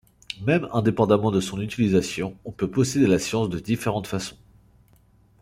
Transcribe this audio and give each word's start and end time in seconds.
Même 0.43 0.67
indépendamment 0.73 1.29
de 1.29 1.39
son 1.39 1.61
utilisation, 1.61 2.35
on 2.43 2.51
peut 2.51 2.71
posséder 2.71 3.05
la 3.05 3.19
science 3.19 3.49
de 3.49 3.59
différentes 3.59 4.07
façons. 4.07 4.39